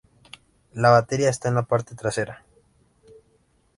[0.73, 2.43] La batería está en la parte trasera.